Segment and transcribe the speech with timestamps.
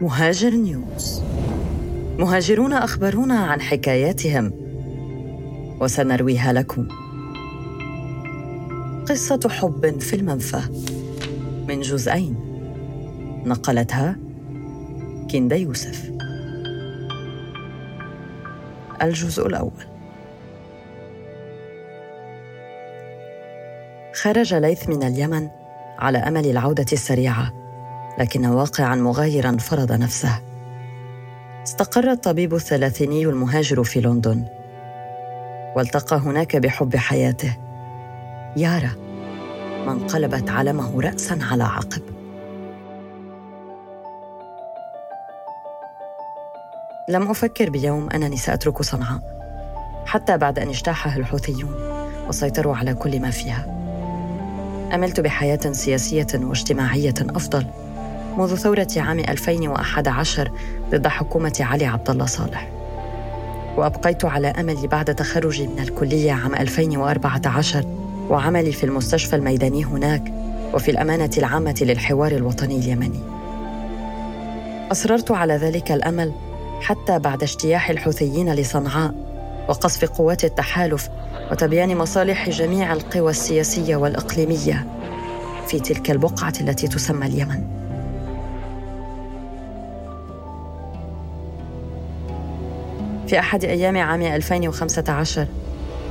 [0.00, 1.22] مهاجر نيوز.
[2.18, 4.52] مهاجرون أخبرونا عن حكاياتهم.
[5.80, 6.88] وسنرويها لكم.
[9.08, 10.60] قصة حب في المنفى.
[11.68, 12.36] من جزئين.
[13.46, 14.16] نقلتها
[15.30, 16.10] كندا يوسف.
[19.02, 19.84] الجزء الأول.
[24.14, 25.48] خرج ليث من اليمن
[25.98, 27.63] على أمل العودة السريعة.
[28.18, 30.40] لكن واقعا مغايرا فرض نفسه.
[31.62, 34.44] استقر الطبيب الثلاثيني المهاجر في لندن.
[35.76, 37.56] والتقى هناك بحب حياته.
[38.56, 38.90] يارا
[39.86, 42.02] من قلبت علمه راسا على عقب.
[47.08, 49.20] لم أفكر بيوم أنني سأترك صنعاء
[50.06, 51.74] حتى بعد أن اجتاحها الحوثيون
[52.28, 53.66] وسيطروا على كل ما فيها.
[54.94, 57.66] أملت بحياة سياسية واجتماعية أفضل.
[58.38, 60.50] منذ ثورة عام 2011
[60.90, 62.68] ضد حكومة علي عبد الله صالح.
[63.76, 67.84] وأبقيت على املي بعد تخرجي من الكلية عام 2014
[68.28, 70.32] وعملي في المستشفى الميداني هناك
[70.74, 73.20] وفي الأمانة العامة للحوار الوطني اليمني.
[74.92, 76.32] أصررت على ذلك الأمل
[76.80, 79.14] حتى بعد اجتياح الحوثيين لصنعاء
[79.68, 81.08] وقصف قوات التحالف
[81.52, 84.86] وتبيان مصالح جميع القوى السياسية والإقليمية
[85.66, 87.83] في تلك البقعة التي تسمى اليمن.
[93.34, 95.46] في احد أيام عام 2015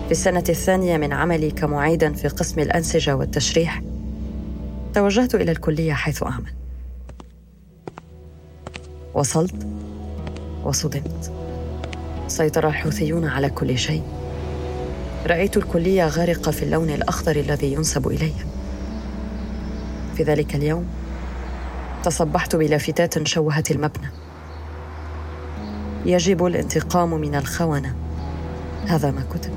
[0.06, 3.82] في السنة الثانية من عملي كمعيدا في قسم الأنسجة والتشريح
[4.94, 6.54] توجهت إلى الكلية حيث أعمل.
[9.14, 9.68] وصلت
[10.64, 11.32] وصدمت.
[12.28, 14.04] سيطر الحوثيون على كل شيء.
[15.28, 18.46] رأيت الكلية غارقة في اللون الأخضر الذي ينسب إليها.
[20.16, 20.88] في ذلك اليوم
[22.04, 24.23] تصبحت بلافتات شوهت المبنى.
[26.06, 27.96] يجب الانتقام من الخونة.
[28.88, 29.52] هذا ما كتب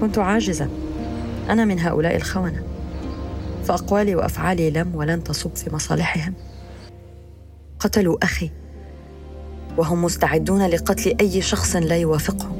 [0.00, 0.68] كنت عاجزة.
[1.50, 2.62] أنا من هؤلاء الخونة.
[3.64, 6.34] فأقوالي وأفعالي لم ولن تصب في مصالحهم.
[7.80, 8.50] قتلوا أخي.
[9.76, 12.56] وهم مستعدون لقتل أي شخص لا يوافقهم.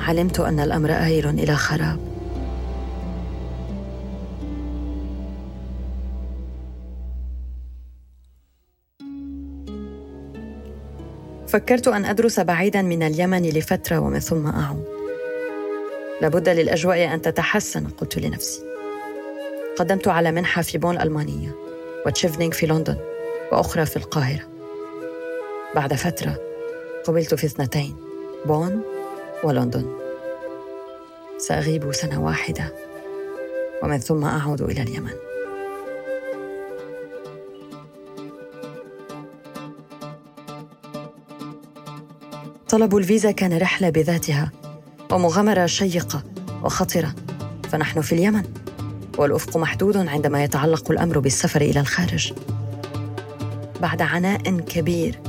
[0.00, 2.13] علمت أن الأمر آير إلى خراب.
[11.48, 14.84] فكرت أن أدرس بعيدا من اليمن لفترة ومن ثم أعود.
[16.20, 18.62] لابد للأجواء أن تتحسن قلت لنفسي.
[19.76, 21.54] قدمت على منحة في بون ألمانية
[22.06, 22.96] وتشيفنينغ في لندن
[23.52, 24.48] وأخرى في القاهرة.
[25.74, 26.38] بعد فترة
[27.04, 27.96] قبلت في اثنتين
[28.46, 28.82] بون
[29.44, 29.96] ولندن.
[31.38, 32.74] سأغيب سنة واحدة
[33.82, 35.33] ومن ثم أعود إلى اليمن.
[42.68, 44.52] طلب الفيزا كان رحلة بذاتها
[45.12, 46.22] ومغامرة شيقة
[46.62, 47.14] وخطرة.
[47.70, 48.42] فنحن في اليمن
[49.18, 52.32] والأفق محدود عندما يتعلق الأمر بالسفر إلى الخارج.
[53.82, 55.20] بعد عناء كبير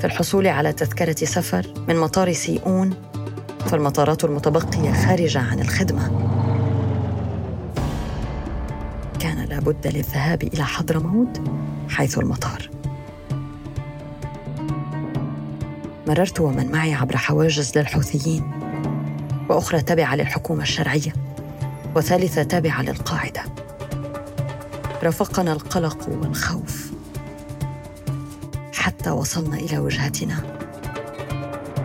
[0.00, 2.94] في الحصول على تذكرة سفر من مطار سيئون
[3.66, 6.30] فالمطارات المتبقية خارجة عن الخدمة.
[9.20, 11.40] كان لابد للذهاب إلى حضرموت
[11.88, 12.73] حيث المطار.
[16.06, 18.50] مررت ومن معي عبر حواجز للحوثيين
[19.48, 21.12] وأخرى تابعة للحكومة الشرعية
[21.96, 23.42] وثالثة تابعة للقاعدة.
[25.02, 26.92] رافقنا القلق والخوف
[28.72, 30.36] حتى وصلنا إلى وجهتنا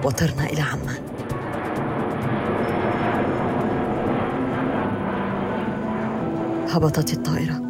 [0.04, 1.10] وطرنا إلى عمان.
[6.70, 7.62] هبطت الطائرة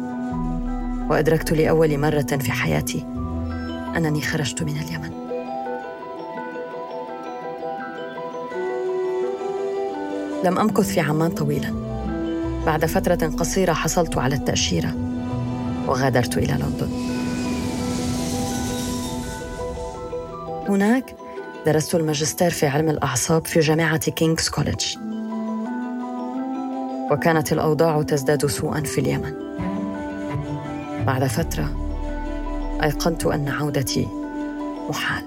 [1.10, 3.06] وأدركت لأول مرة في حياتي
[3.96, 5.19] أنني خرجت من اليمن.
[10.44, 11.74] لم أمكث في عمان طويلا.
[12.66, 14.94] بعد فترة قصيرة حصلت على التأشيرة
[15.86, 16.90] وغادرت إلى لندن.
[20.68, 21.16] هناك
[21.66, 24.96] درست الماجستير في علم الأعصاب في جامعة كينغز كوليدج
[27.10, 29.34] وكانت الأوضاع تزداد سوءا في اليمن.
[31.06, 31.68] بعد فترة
[32.82, 34.08] أيقنت أن عودتي
[34.88, 35.24] محال.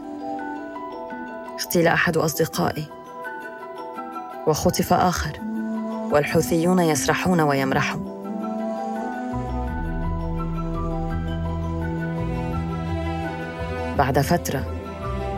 [1.59, 2.85] اغتيل أحد أصدقائي.
[4.47, 5.39] وخطف آخر
[6.11, 8.13] والحوثيون يسرحون ويمرحون.
[13.97, 14.65] بعد فترة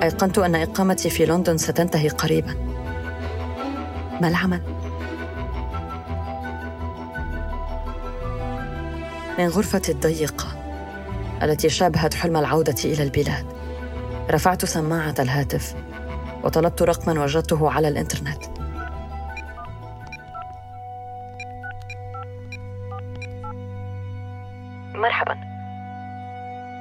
[0.04, 2.54] أيقنت أن إقامتي في لندن ستنتهي قريبا.
[4.22, 4.62] ما العمل؟
[9.40, 10.48] من غرفتي الضيقة
[11.44, 13.46] التي شابهت حلم العودة إلى البلاد
[14.32, 15.76] رفعت سماعة الهاتف
[16.44, 18.55] وطلبت رقما وجدته على الإنترنت.
[25.02, 25.38] مرحبا.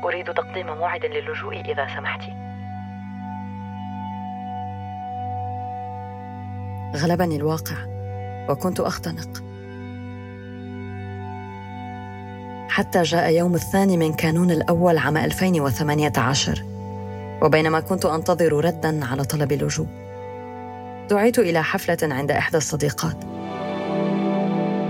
[0.05, 2.20] أريد تقديم موعد للجوء إذا سمحت.
[6.96, 7.76] غلبني الواقع
[8.49, 9.44] وكنت أختنق.
[12.69, 16.64] حتى جاء يوم الثاني من كانون الأول عام 2018
[17.43, 19.87] وبينما كنت أنتظر ردا على طلب اللجوء
[21.10, 23.17] دعيت إلى حفلة عند إحدى الصديقات.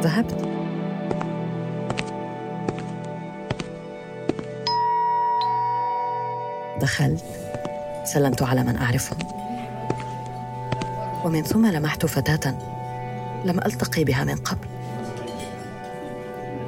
[0.05, 0.54] ذهبت.
[6.81, 7.25] دخلت
[8.05, 9.19] سلمت على من أعرفهم
[11.25, 12.55] ومن ثم لمحت فتاة
[13.45, 14.69] لم ألتقي بها من قبل.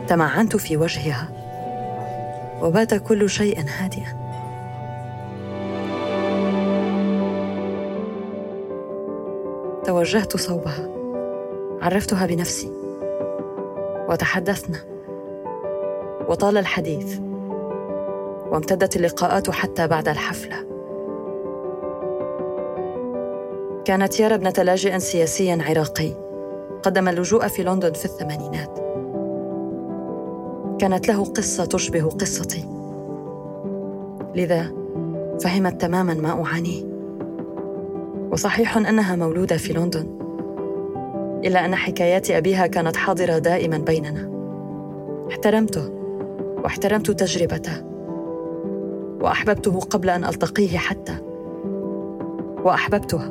[0.09, 1.29] تمعنت في وجهها
[2.63, 4.27] وبات كل شيء هادئا.
[9.85, 10.89] توجهت صوبها
[11.83, 12.73] عرفتها بنفسي
[14.09, 14.79] وتحدثنا.
[16.29, 17.26] وطال الحديث.
[18.53, 20.57] وامتدت اللقاءات حتى بعد الحفلة.
[23.85, 26.13] كانت يارا ابنة لاجئ سياسي عراقي.
[26.83, 28.79] قدم اللجوء في لندن في الثمانينات.
[30.81, 32.65] كانت له قصة تشبه قصتي.
[34.35, 34.73] لذا
[35.41, 36.85] فهمت تماما ما أعانيه.
[38.33, 40.07] وصحيح أنها مولودة في لندن
[41.45, 44.31] إلا أن حكايات أبيها كانت حاضرة دائما بيننا.
[45.31, 45.91] احترمته
[46.65, 47.96] واحترمت تجربته.
[49.21, 51.17] وأحببته قبل أن ألتقيه حتى.
[52.65, 53.31] وأحببتها.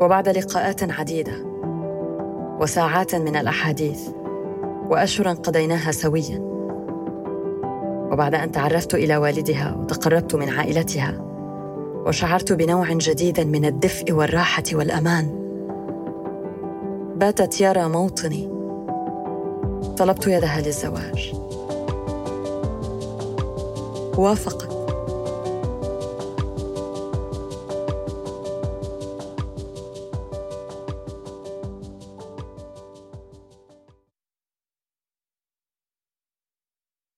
[0.00, 1.32] وبعد لقاءات عديدة.
[2.60, 4.08] وساعات من الأحاديث.
[4.88, 6.38] واشهرا قضيناها سويا.
[8.12, 11.24] وبعد أن تعرفت إلى والدها وتقربت من عائلتها.
[12.06, 15.44] وشعرت بنوع جديد من الدفء والراحة والأمان.
[17.16, 18.54] باتت يارا موطني.
[19.98, 21.43] طلبت يدها للزواج.
[24.18, 24.73] وافقت